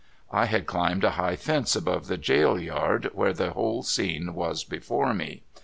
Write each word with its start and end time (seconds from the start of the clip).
I 0.31 0.47
had 0.47 0.65
climbed 0.65 1.03
a 1.03 1.11
high 1.11 1.35
fence 1.35 1.75
above 1.75 2.07
the 2.07 2.17
jail 2.17 2.59
yard, 2.59 3.11
where 3.13 3.33
the 3.33 3.51
whole 3.51 3.83
scene 3.83 4.33
was 4.33 4.63
before 4.63 5.13
me. 5.13 5.43